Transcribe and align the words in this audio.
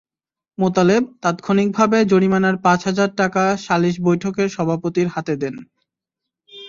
মোতালেব 0.57 1.03
তাৎক্ষণিকভাবে 1.23 1.97
জরিমানার 2.11 2.55
পাঁচ 2.65 2.79
হাজার 2.85 3.09
টাকা 3.17 3.43
সালিস 3.65 3.95
বৈঠকের 4.03 4.47
সভাপতির 4.55 5.07
হাতে 5.07 5.33
দেন। 5.41 5.55